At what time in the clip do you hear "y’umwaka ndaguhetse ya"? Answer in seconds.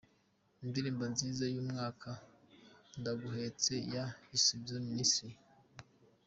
1.53-4.05